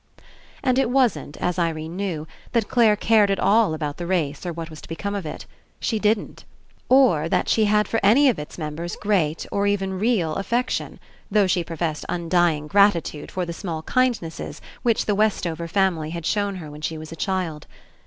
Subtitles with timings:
[0.63, 4.51] And it wasn't, as Irene knew, that Clare cared at all about the race or
[4.51, 5.45] what was to be come of it.
[5.79, 6.43] She didn't.
[6.89, 11.45] Or that she had for any of its members great, or even real, affection, though
[11.45, 16.71] she professed undying gratitude for the small kindnesses which the Westover family had shown her
[16.71, 17.67] when she was a child.